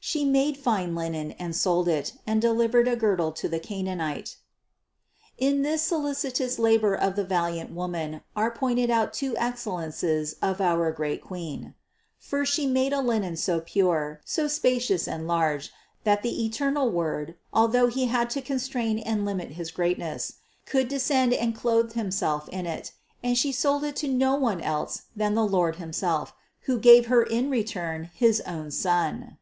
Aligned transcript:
"She 0.00 0.24
made 0.24 0.56
fine 0.64 0.94
linen, 0.94 1.32
and 1.32 1.54
sold 1.54 1.88
it, 1.88 2.14
and 2.26 2.40
delivered 2.40 2.88
a 2.88 2.96
girdle 2.96 3.32
to 3.32 3.50
the 3.50 3.60
Chananite." 3.60 4.36
In 5.36 5.60
this 5.60 5.82
solicitous 5.82 6.58
labor 6.58 6.94
of 6.94 7.16
the 7.16 7.24
valiant 7.24 7.72
Woman 7.72 8.22
are 8.34 8.50
pointed 8.50 8.88
out 8.90 9.12
two 9.12 9.36
excellences 9.36 10.36
of 10.40 10.62
our 10.62 10.90
great 10.90 11.20
Queen. 11.20 11.74
First 12.18 12.54
She 12.54 12.64
made 12.66 12.94
a 12.94 13.02
linen 13.02 13.36
so 13.36 13.60
pure, 13.60 14.22
so 14.24 14.48
spacious 14.48 15.06
and 15.06 15.26
large, 15.28 15.70
that 16.04 16.22
the 16.22 16.46
eternal 16.46 16.88
Word, 16.90 17.34
although 17.52 17.88
He 17.88 18.06
had 18.06 18.30
to 18.30 18.40
constrain 18.40 18.98
and 18.98 19.26
limit 19.26 19.50
his 19.50 19.70
greatness, 19.70 20.36
could 20.64 20.88
descend 20.88 21.34
and 21.34 21.54
clothe 21.54 21.92
Himself 21.92 22.48
in 22.48 22.64
it, 22.64 22.92
and 23.22 23.36
She 23.36 23.52
sold 23.52 23.84
it 23.84 23.96
to 23.96 24.08
no 24.08 24.34
one 24.34 24.62
else 24.62 25.02
than 25.14 25.34
the 25.34 25.46
Lord 25.46 25.76
himself, 25.76 26.32
who 26.62 26.78
gave 26.78 27.08
Her 27.08 27.22
in 27.22 27.50
return 27.50 28.08
his 28.14 28.40
own 28.46 28.70
Son. 28.70 29.36